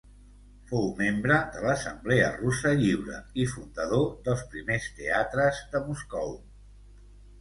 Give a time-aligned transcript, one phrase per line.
[0.69, 6.35] Fou membre de l'Assemblea russa lliure i fundador dels primers teatres de Moscou.